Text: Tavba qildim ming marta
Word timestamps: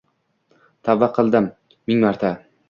Tavba 0.87 1.09
qildim 1.19 1.51
ming 1.93 2.03
marta 2.07 2.35